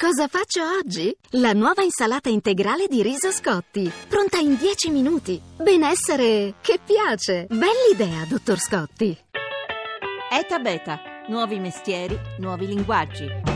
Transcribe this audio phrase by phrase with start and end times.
[0.00, 1.14] Cosa faccio oggi?
[1.32, 5.38] La nuova insalata integrale di riso Scotti, pronta in 10 minuti.
[5.58, 7.44] Benessere che piace.
[7.50, 9.14] Bell'idea, dottor Scotti.
[10.30, 13.49] ETA Beta, nuovi mestieri, nuovi linguaggi.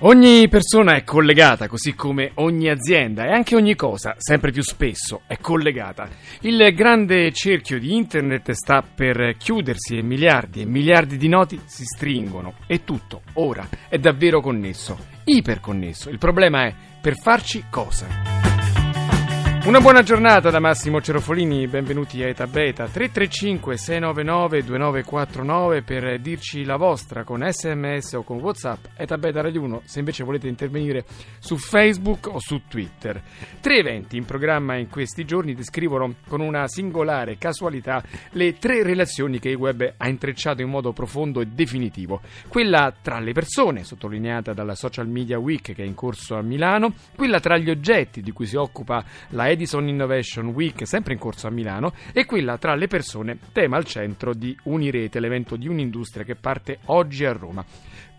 [0.00, 5.22] Ogni persona è collegata, così come ogni azienda e anche ogni cosa, sempre più spesso,
[5.26, 6.08] è collegata.
[6.40, 11.84] Il grande cerchio di Internet sta per chiudersi e miliardi e miliardi di noti si
[11.84, 16.10] stringono e tutto, ora, è davvero connesso, iperconnesso.
[16.10, 18.33] Il problema è per farci cosa?
[19.64, 26.64] Una buona giornata da Massimo Cerofolini, benvenuti a Eta Beta 335 699 2949 per dirci
[26.64, 31.06] la vostra con sms o con whatsapp Eta Beta Radio 1 se invece volete intervenire
[31.38, 33.22] su Facebook o su Twitter.
[33.58, 39.38] Tre eventi in programma in questi giorni descrivono con una singolare casualità le tre relazioni
[39.38, 42.20] che il web ha intrecciato in modo profondo e definitivo.
[42.48, 46.92] Quella tra le persone, sottolineata dalla Social Media Week che è in corso a Milano,
[47.16, 51.46] quella tra gli oggetti di cui si occupa la Edison Innovation Week, sempre in corso
[51.46, 56.24] a Milano, e quella tra le persone, tema al centro di Unirete, l'evento di un'industria
[56.24, 57.64] che parte oggi a Roma.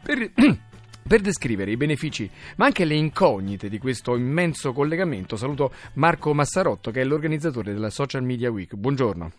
[0.03, 0.31] Per...
[1.07, 2.27] Per descrivere i benefici,
[2.57, 7.91] ma anche le incognite di questo immenso collegamento, saluto Marco Massarotto, che è l'organizzatore della
[7.91, 8.73] Social Media Week.
[8.73, 9.31] Buongiorno.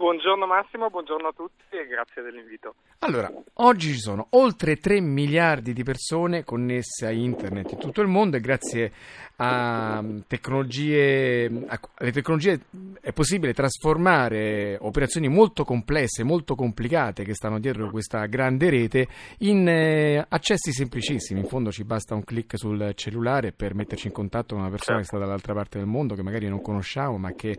[0.00, 2.74] Buongiorno Massimo, buongiorno a tutti e grazie dell'invito.
[3.00, 8.08] Allora, oggi ci sono oltre 3 miliardi di persone connesse a internet in tutto il
[8.08, 8.92] mondo e grazie
[9.42, 11.46] a tecnologie,
[11.94, 12.60] alle tecnologie
[13.00, 19.66] è possibile trasformare operazioni molto complesse, molto complicate che stanno dietro questa grande rete in
[19.66, 21.40] eh, accessi semplicissimi.
[21.40, 24.98] In fondo ci basta un clic sul cellulare per metterci in contatto con una persona
[24.98, 25.10] certo.
[25.10, 27.56] che sta dall'altra parte del mondo, che magari non conosciamo, ma che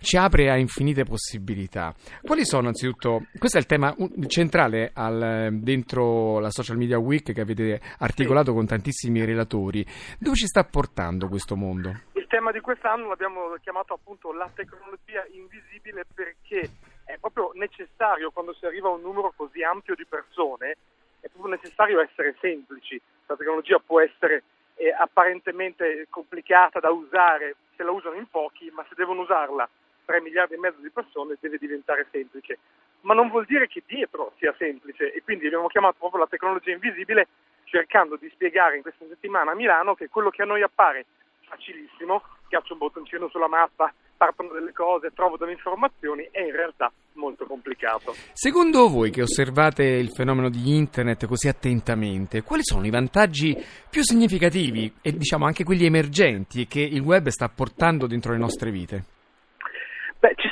[0.00, 1.94] ci apre a infinite possibilità.
[2.22, 3.94] Quali sono anzitutto, questo è il tema
[4.26, 9.84] centrale al, dentro la social media week che avete articolato con tantissimi relatori,
[10.18, 11.90] dove ci sta portando questo mondo?
[12.12, 16.70] Il tema di quest'anno l'abbiamo chiamato appunto la tecnologia invisibile perché
[17.04, 20.76] è proprio necessario quando si arriva a un numero così ampio di persone,
[21.20, 23.00] è proprio necessario essere semplici.
[23.26, 24.44] La tecnologia può essere
[24.76, 29.68] eh, apparentemente complicata da usare se la usano in pochi, ma se devono usarla
[30.04, 32.58] 3 miliardi e mezzo di persone deve diventare semplice,
[33.02, 36.72] ma non vuol dire che dietro sia semplice e quindi abbiamo chiamato proprio la tecnologia
[36.72, 37.28] invisibile
[37.70, 41.06] cercando di spiegare in questa settimana a Milano che quello che a noi appare
[41.48, 46.92] facilissimo, schiaccio un bottoncino sulla mappa, partono delle cose, trovo delle informazioni, è in realtà
[47.14, 48.14] molto complicato.
[48.32, 53.56] Secondo voi che osservate il fenomeno di internet così attentamente, quali sono i vantaggi
[53.88, 58.70] più significativi e diciamo anche quelli emergenti che il web sta portando dentro le nostre
[58.70, 59.04] vite?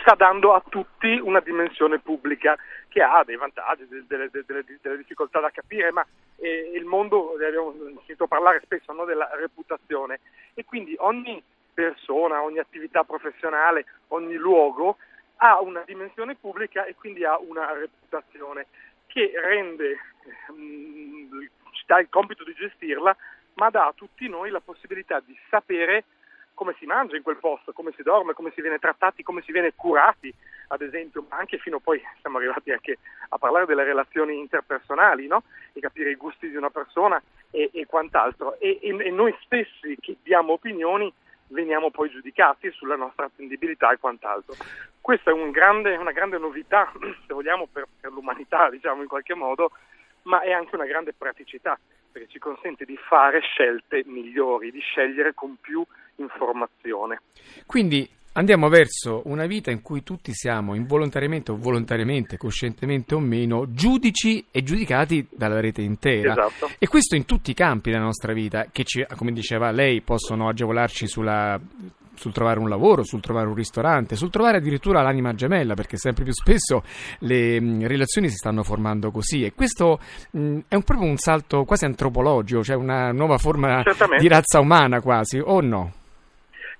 [0.09, 2.57] Sta dando a tutti una dimensione pubblica
[2.89, 6.03] che ha dei vantaggi, delle, delle, delle difficoltà da capire, ma
[6.37, 7.75] eh, il mondo, abbiamo
[8.07, 10.21] sentito parlare spesso no, della reputazione.
[10.55, 11.43] E quindi ogni
[11.75, 14.97] persona, ogni attività professionale, ogni luogo
[15.37, 18.69] ha una dimensione pubblica e quindi ha una reputazione
[19.09, 19.99] che rende,
[20.55, 23.15] mh, ci dà il compito di gestirla,
[23.57, 26.05] ma dà a tutti noi la possibilità di sapere
[26.59, 29.53] come si mangia in quel posto, come si dorme, come si viene trattati, come si
[29.53, 30.35] viene curati,
[30.71, 32.99] ad esempio, ma anche fino a poi siamo arrivati anche
[33.29, 35.45] a parlare delle relazioni interpersonali, no?
[35.73, 38.59] E capire i gusti di una persona e, e quant'altro.
[38.59, 41.13] E, e, e noi stessi che diamo opinioni
[41.51, 44.57] veniamo poi giudicati sulla nostra attendibilità e quant'altro.
[45.01, 46.93] Questa è un grande, una grande novità,
[47.25, 49.71] se vogliamo, per, per l'umanità, diciamo in qualche modo,
[50.23, 51.79] ma è anche una grande praticità
[52.11, 55.85] perché ci consente di fare scelte migliori, di scegliere con più
[56.19, 57.21] informazione.
[57.67, 63.73] Quindi andiamo verso una vita in cui tutti siamo involontariamente o volontariamente, coscientemente o meno,
[63.73, 66.33] giudici e giudicati dalla rete intera.
[66.33, 66.71] Esatto.
[66.79, 70.49] E questo in tutti i campi della nostra vita, che ci, come diceva lei, possono
[70.49, 71.61] agevolarci sulla
[72.19, 76.25] sul trovare un lavoro, sul trovare un ristorante, sul trovare addirittura l'anima gemella, perché sempre
[76.25, 76.83] più spesso
[77.21, 79.45] le mh, relazioni si stanno formando così.
[79.45, 80.01] E questo
[80.33, 83.83] mh, è un, proprio un salto quasi antropologico, cioè una nuova forma
[84.19, 85.93] di razza umana quasi, o no?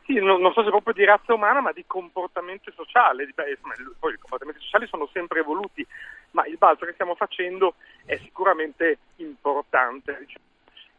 [0.09, 3.27] Sì, non, non, so se proprio di razza umana, ma di comportamento sociale.
[3.27, 3.59] Beh,
[3.99, 5.87] poi i comportamenti sociali sono sempre evoluti,
[6.31, 7.75] ma il balzo che stiamo facendo
[8.07, 10.27] è sicuramente importante.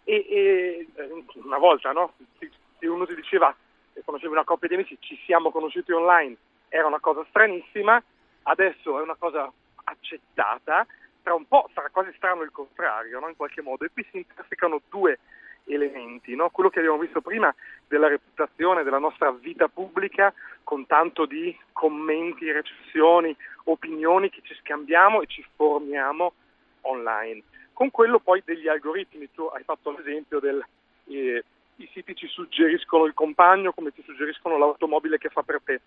[0.03, 2.13] E, e, eh, una volta, no?
[2.37, 3.51] Se uno ti diceva,
[3.93, 7.99] se conoscevi una coppia di amici, ci siamo conosciuti online, era una cosa stranissima,
[8.43, 9.51] adesso è una cosa
[9.85, 10.85] accettata,
[11.23, 13.27] tra un po' sarà quasi strano il contrario, no?
[13.27, 15.17] in qualche modo, e qui si intersecano due
[15.65, 16.49] elementi, no?
[16.49, 17.53] quello che abbiamo visto prima
[17.87, 20.33] della reputazione della nostra vita pubblica
[20.63, 23.35] con tanto di commenti, recensioni,
[23.65, 26.33] opinioni che ci scambiamo e ci formiamo
[26.81, 27.43] online.
[27.73, 29.31] con quello poi degli algoritmi.
[29.31, 30.63] Tu hai fatto l'esempio del...
[31.05, 31.43] Eh,
[31.77, 35.79] i siti ci suggeriscono il compagno come ti suggeriscono l'automobile che fa per te.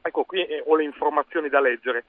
[0.00, 2.04] Ecco, qui eh, ho le informazioni da leggere.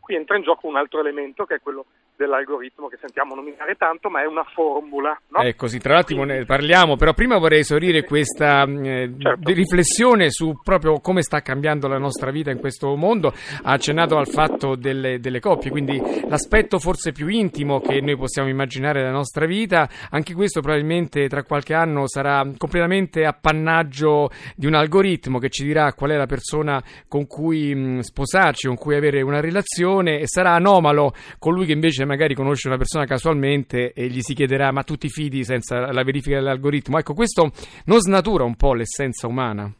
[0.00, 4.08] Qui entra in gioco un altro elemento che è quello dell'algoritmo che sentiamo nominare tanto,
[4.08, 5.18] ma è una formula.
[5.28, 5.40] No?
[5.40, 9.52] Ecco, sì, tra l'altro ne parliamo, però prima vorrei esaurire questa mm, eh, certo.
[9.52, 13.32] riflessione su proprio come sta cambiando la nostra vita in questo mondo.
[13.62, 18.48] Ha accennato al fatto delle, delle coppie, quindi l'aspetto forse più intimo che noi possiamo
[18.48, 24.74] immaginare della nostra vita, anche questo probabilmente tra qualche anno sarà completamente appannaggio di un
[24.74, 28.96] algoritmo che ci dirà qual è la persona con cui mh, mm, sposarci, con cui
[28.96, 34.06] avere una relazione e sarà anomalo colui che invece magari conosce una persona casualmente e
[34.06, 36.98] gli si chiederà ma tu ti fidi senza la verifica dell'algoritmo.
[36.98, 37.50] Ecco, questo
[37.84, 39.70] non snatura un po' l'essenza umana?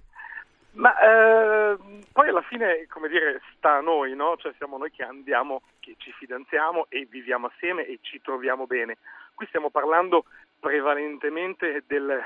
[0.72, 1.76] Ma eh,
[2.12, 4.36] poi alla fine, come dire, sta a noi, no?
[4.36, 8.98] Cioè siamo noi che andiamo, che ci fidanziamo e viviamo assieme e ci troviamo bene.
[9.34, 10.24] Qui stiamo parlando
[10.60, 12.20] prevalentemente del,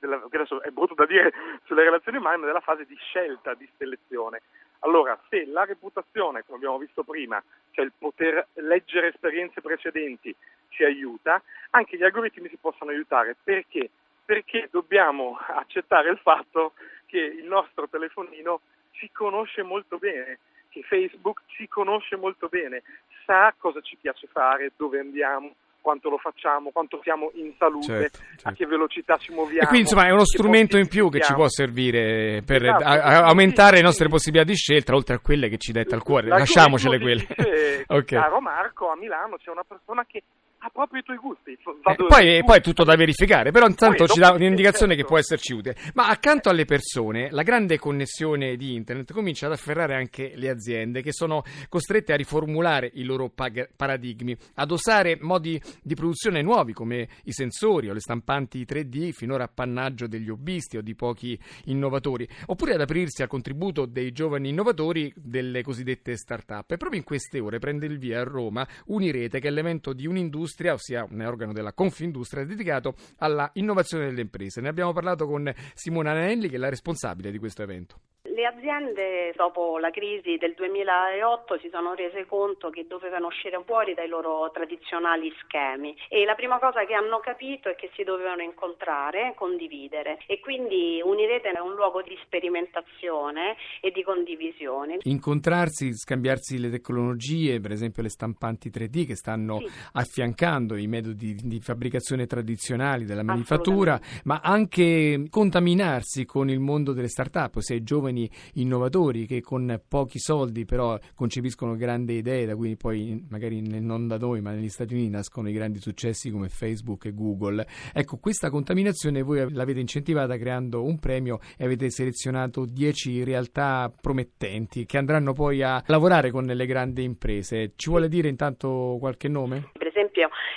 [0.00, 1.32] della, adesso è brutto da dire
[1.66, 4.42] sulle relazioni umane, ma della fase di scelta, di selezione.
[4.80, 7.42] Allora, se la reputazione, come abbiamo visto prima,
[7.72, 10.34] cioè il poter leggere esperienze precedenti
[10.68, 13.36] ci aiuta, anche gli algoritmi si possono aiutare.
[13.42, 13.90] Perché?
[14.24, 16.74] Perché dobbiamo accettare il fatto
[17.06, 18.60] che il nostro telefonino
[18.92, 20.38] ci conosce molto bene,
[20.68, 22.82] che Facebook ci conosce molto bene,
[23.24, 25.54] sa cosa ci piace fare, dove andiamo,
[25.88, 28.48] quanto lo facciamo, quanto siamo in salute, certo, certo.
[28.48, 29.62] a che velocità ci muoviamo.
[29.62, 32.90] E quindi insomma è uno strumento in più che ci può servire per esatto, a,
[32.90, 34.10] a aumentare sì, le nostre sì.
[34.10, 36.28] possibilità di scelta, oltre a quelle che ci detta al cuore.
[36.28, 37.26] Lasciamocele quelle.
[37.26, 38.20] Dice, okay.
[38.20, 40.24] Caro Marco, a Milano c'è una persona che
[40.60, 41.52] ha proprio i tuoi gusti.
[41.52, 45.02] Eh, poi, poi, è tutto da verificare, però intanto poi, ci dà un'indicazione certo.
[45.02, 45.76] che può esserci utile.
[45.94, 51.02] Ma accanto alle persone, la grande connessione di internet comincia ad afferrare anche le aziende
[51.02, 56.72] che sono costrette a riformulare i loro pag- paradigmi, ad osare modi di produzione nuovi
[56.72, 62.28] come i sensori o le stampanti 3D, finora appannaggio degli hobbisti o di pochi innovatori,
[62.46, 66.72] oppure ad aprirsi al contributo dei giovani innovatori delle cosiddette start-up.
[66.72, 70.06] E proprio in queste ore prende il via a Roma Unirete, che è l'evento di
[70.06, 74.60] un'industria, ossia un organo della Confindustria dedicato alla innovazione delle imprese.
[74.60, 78.00] Ne abbiamo parlato con Simona Anelli, che è la responsabile di questo evento.
[78.22, 83.94] Le aziende dopo la crisi del 2008 si sono rese conto che dovevano uscire fuori
[83.94, 88.42] dai loro tradizionali schemi e la prima cosa che hanno capito è che si dovevano
[88.42, 94.98] incontrare, condividere e quindi Unirete è un luogo di sperimentazione e di condivisione.
[95.02, 99.70] Incontrarsi, scambiarsi le tecnologie, per esempio le stampanti 3D che stanno sì.
[99.92, 107.08] affiancando i metodi di fabbricazione tradizionali della manifattura, ma anche contaminarsi con il mondo delle
[107.08, 112.76] start-up, ossia i giovani innovatori che con pochi soldi però concepiscono grandi idee, da cui
[112.76, 117.04] poi magari non da noi ma negli Stati Uniti nascono i grandi successi come Facebook
[117.06, 117.66] e Google.
[117.92, 124.86] Ecco, questa contaminazione voi l'avete incentivata creando un premio e avete selezionato 10 realtà promettenti
[124.86, 127.72] che andranno poi a lavorare con le grandi imprese.
[127.76, 129.70] Ci vuole dire intanto qualche nome?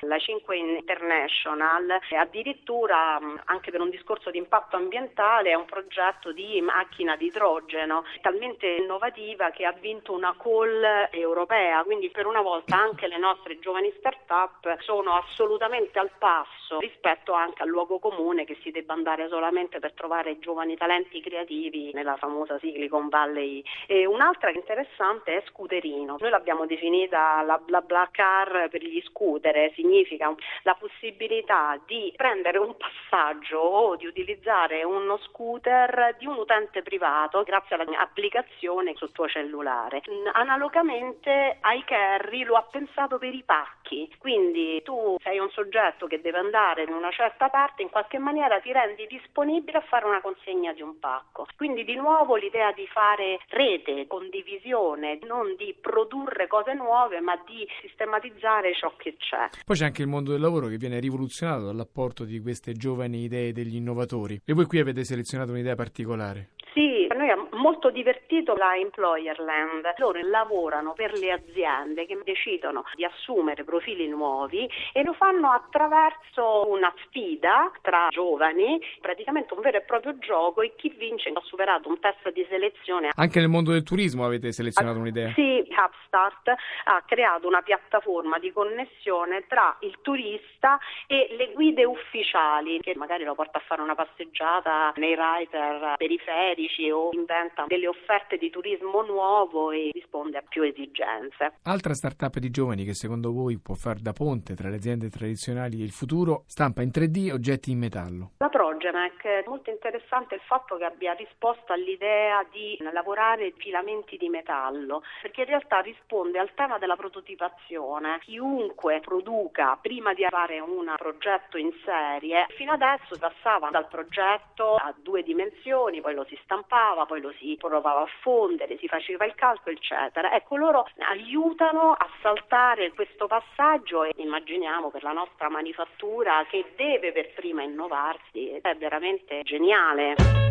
[0.02, 6.60] La 5 International addirittura anche per un discorso di impatto ambientale è un progetto di
[6.62, 12.78] macchina di idrogeno talmente innovativa che ha vinto una call europea, quindi per una volta
[12.78, 18.58] anche le nostre giovani start-up sono assolutamente al passo rispetto anche al luogo comune che
[18.62, 23.64] si debba andare solamente per trovare giovani talenti creativi nella famosa Silicon Valley.
[23.88, 26.18] E un'altra interessante è Scooterino.
[26.20, 30.34] Noi l'abbiamo definita la bla bla car per gli scooter prendere significa
[30.64, 37.44] la possibilità di prendere un passaggio o di utilizzare uno scooter di un utente privato
[37.44, 40.02] grazie all'applicazione sul tuo cellulare.
[40.34, 46.38] Analogamente iCarry lo ha pensato per i pacchi, quindi tu sei un soggetto che deve
[46.38, 50.72] andare in una certa parte, in qualche maniera ti rendi disponibile a fare una consegna
[50.72, 51.48] di un pacco.
[51.58, 57.68] Quindi di nuovo l'idea di fare rete, condivisione, non di produrre cose nuove, ma di
[57.82, 59.50] sistematizzare ciò che c'è.
[59.66, 63.52] Poi c'è anche il mondo del lavoro che viene rivoluzionato dall'apporto di queste giovani idee
[63.52, 64.40] degli innovatori.
[64.46, 66.50] E voi qui avete selezionato un'idea particolare.
[66.72, 69.84] Sì, a noi ha molto divertito la Employerland.
[69.98, 76.70] Loro lavorano per le aziende che decidono di assumere profili nuovi e lo fanno attraverso
[76.70, 81.90] una sfida tra giovani, praticamente un vero e proprio gioco e chi vince ha superato
[81.90, 83.10] un test di selezione.
[83.16, 85.34] Anche nel mondo del turismo avete selezionato un'idea?
[85.34, 86.54] Sì, Hubstart
[86.86, 93.24] ha creato una piattaforma di connessione tra il turista e le guide ufficiali che magari
[93.24, 99.02] lo porta a fare una passeggiata nei writer periferici o inventa delle offerte di turismo
[99.02, 101.54] nuovo e risponde a più esigenze.
[101.64, 105.82] Altra startup di giovani che secondo voi può far da ponte tra le aziende tradizionali
[105.82, 108.32] e il futuro, stampa in 3D oggetti in metallo.
[108.38, 114.30] La Progemec è molto interessante il fatto che abbia risposto all'idea di lavorare filamenti di
[114.30, 118.20] metallo, perché in realtà risponde al tema della prototipazione.
[118.20, 124.94] Chiunque produca prima di fare un progetto in serie, fino adesso passava dal progetto a
[124.98, 129.36] due dimensioni, poi lo si stampava, poi lo si provava a fondere, si faceva il
[129.36, 130.34] calcolo, eccetera.
[130.34, 137.12] Ecco, loro aiutano a saltare questo passaggio e immaginiamo per la nostra manifattura che deve
[137.12, 140.51] per prima innovarsi, è veramente geniale.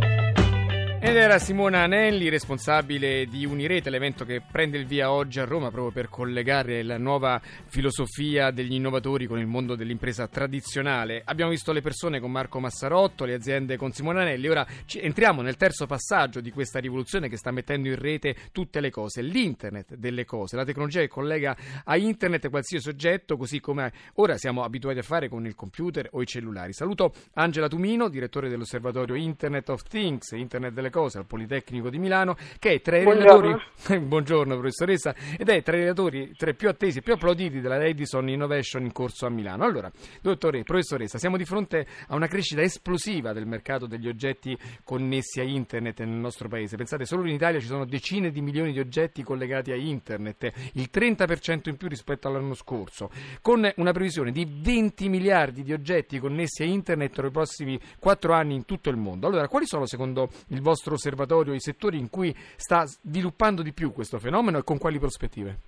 [1.03, 5.71] Ed era Simona Anelli, responsabile di Unirete, l'evento che prende il via oggi a Roma
[5.71, 11.23] proprio per collegare la nuova filosofia degli innovatori con il mondo dell'impresa tradizionale.
[11.25, 15.57] Abbiamo visto le persone con Marco Massarotto, le aziende con Simona Anelli, ora entriamo nel
[15.57, 20.27] terzo passaggio di questa rivoluzione che sta mettendo in rete tutte le cose, l'internet delle
[20.27, 25.03] cose, la tecnologia che collega a internet qualsiasi oggetto, così come ora siamo abituati a
[25.03, 26.75] fare con il computer o i cellulari.
[26.75, 32.37] Saluto Angela Tumino, direttore dell'osservatorio Internet of Things, Internet delle cose al Politecnico di Milano,
[32.59, 33.41] che è tra i Buongiorno.
[33.41, 37.61] relatori, buongiorno professoressa, ed è tra i relatori tra i più attesi e più applauditi
[37.61, 39.65] della Edison Innovation in corso a Milano.
[39.65, 45.41] Allora, dottore, professoressa, siamo di fronte a una crescita esplosiva del mercato degli oggetti connessi
[45.41, 46.77] a internet nel nostro paese.
[46.77, 50.89] Pensate, solo in Italia ci sono decine di milioni di oggetti collegati a internet, il
[50.93, 56.63] 30% in più rispetto all'anno scorso, con una previsione di 20 miliardi di oggetti connessi
[56.63, 59.27] a internet nei prossimi 4 anni in tutto il mondo.
[59.27, 63.73] Allora, quali sono secondo il vostro vostro osservatorio i settori in cui sta sviluppando di
[63.73, 65.59] più questo fenomeno e con quali prospettive?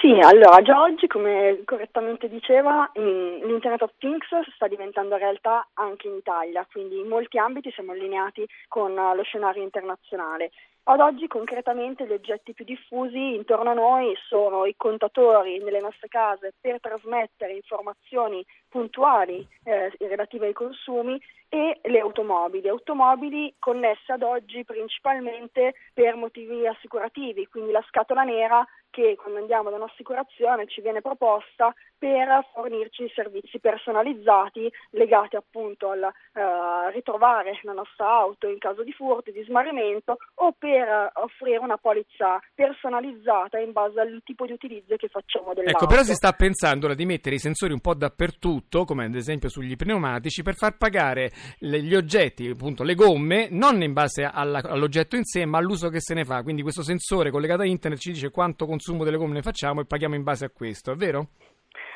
[0.00, 6.14] Sì, allora già oggi, come correttamente diceva, l'Internet of Things sta diventando realtà anche in
[6.14, 10.52] Italia, quindi in molti ambiti siamo allineati con lo scenario internazionale.
[10.90, 16.08] Ad oggi concretamente gli oggetti più diffusi intorno a noi sono i contatori nelle nostre
[16.08, 21.16] case per trasmettere informazioni puntuali eh, relative ai consumi
[21.48, 28.64] e le automobili, automobili connesse ad oggi principalmente per motivi assicurativi, quindi la scatola nera
[28.90, 36.02] che quando andiamo da un'assicurazione ci viene proposta per fornirci servizi personalizzati legati appunto al
[36.02, 40.79] uh, ritrovare la nostra auto in caso di furto, di smarrimento o per
[41.14, 45.78] offrire una polizza personalizzata in base al tipo di utilizzo che facciamo dell'auto.
[45.78, 49.14] Ecco, però si sta pensando ora di mettere i sensori un po' dappertutto, come ad
[49.14, 54.60] esempio sugli pneumatici, per far pagare gli oggetti, appunto le gomme, non in base alla,
[54.62, 56.42] all'oggetto in sé, ma all'uso che se ne fa.
[56.42, 59.86] Quindi questo sensore collegato a internet ci dice quanto consumo delle gomme ne facciamo e
[59.86, 61.28] paghiamo in base a questo, è vero?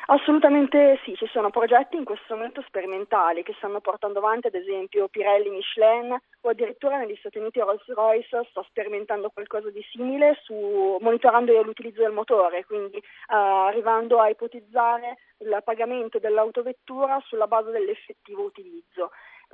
[0.07, 5.07] Assolutamente sì, ci sono progetti in questo momento sperimentali che stanno portando avanti ad esempio
[5.07, 11.59] Pirelli, Michelin o addirittura negli Stati Uniti Rolls-Royce sta sperimentando qualcosa di simile su, monitorando
[11.63, 19.09] l'utilizzo del motore, quindi uh, arrivando a ipotizzare il pagamento dell'autovettura sulla base dell'effettivo utilizzo.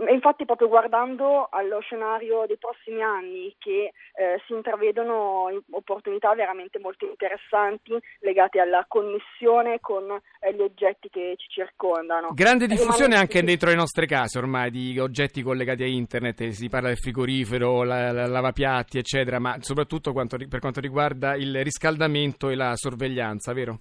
[0.10, 7.06] Infatti proprio guardando allo scenario dei prossimi anni che eh, si intravedono opportunità veramente molto
[7.06, 12.30] interessanti legate alla connessione con eh, gli oggetti che ci circondano.
[12.34, 16.88] Grande diffusione anche dentro le nostre case ormai di oggetti collegati a internet, si parla
[16.88, 22.56] del frigorifero, la, la lavapiatti eccetera, ma soprattutto quanto, per quanto riguarda il riscaldamento e
[22.56, 23.80] la sorveglianza, vero?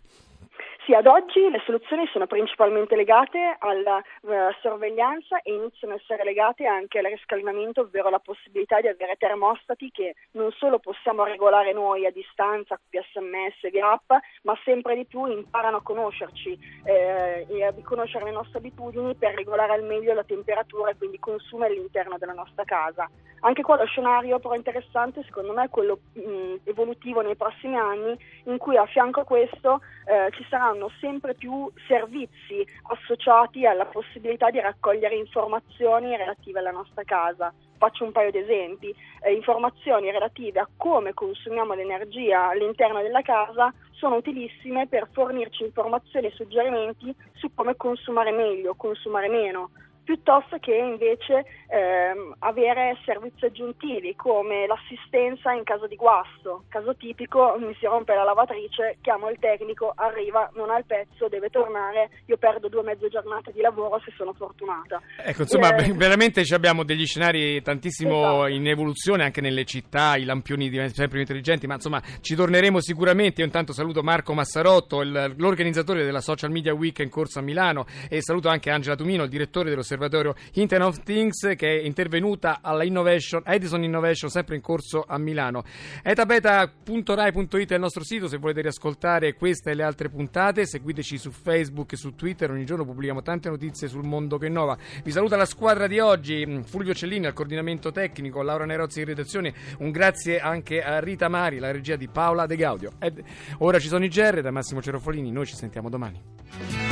[0.91, 4.31] Sì, ad oggi le soluzioni sono principalmente legate alla uh,
[4.61, 9.93] sorveglianza e iniziano a essere legate anche al riscaldamento, ovvero la possibilità di avere termostati
[9.93, 14.11] che non solo possiamo regolare noi a distanza, via sms, via app,
[14.43, 19.37] ma sempre di più imparano a conoscerci eh, e a conoscere le nostre abitudini per
[19.37, 23.09] regolare al meglio la temperatura e quindi il consumo all'interno della nostra casa.
[23.43, 28.19] Anche qua lo scenario però interessante secondo me è quello mh, evolutivo nei prossimi anni
[28.45, 34.51] in cui a fianco a questo eh, ci saranno sempre più servizi associati alla possibilità
[34.51, 37.53] di raccogliere informazioni relative alla nostra casa.
[37.77, 43.73] Faccio un paio di esempi, eh, informazioni relative a come consumiamo l'energia all'interno della casa
[43.93, 49.71] sono utilissime per fornirci informazioni e suggerimenti su come consumare meglio, consumare meno
[50.11, 56.65] piuttosto che invece ehm, avere servizi aggiuntivi come l'assistenza in caso di guasto.
[56.69, 61.29] Caso tipico, mi si rompe la lavatrice, chiamo il tecnico, arriva, non ha il pezzo,
[61.29, 65.01] deve tornare, io perdo due mezze giornate di lavoro se sono fortunata.
[65.23, 68.47] Ecco, insomma, eh, veramente abbiamo degli scenari tantissimo esatto.
[68.49, 72.81] in evoluzione anche nelle città, i lampioni diventano sempre più intelligenti, ma insomma ci torneremo
[72.81, 73.43] sicuramente.
[73.43, 77.87] Io intanto saluto Marco Massarotto, il, l'organizzatore della Social Media Week in corso a Milano
[78.09, 82.61] e saluto anche Angela Tumino, il direttore dell'osservatorio dell'osservatorio Internet of Things che è intervenuta
[82.63, 85.65] alla Innovation, Edison Innovation sempre in corso a Milano.
[86.03, 91.31] etabeta.rai.it è il nostro sito se volete riascoltare questa e le altre puntate, seguiteci su
[91.31, 94.77] Facebook e su Twitter, ogni giorno pubblichiamo tante notizie sul mondo che innova.
[95.05, 99.53] Vi saluta la squadra di oggi, Fulvio Cellini al coordinamento tecnico, Laura Nerozzi in redazione,
[99.79, 102.93] un grazie anche a Rita Mari, la regia di Paola De Gaudio.
[102.99, 103.23] Ed
[103.59, 106.90] ora ci sono i GR da Massimo Cerofolini, noi ci sentiamo domani.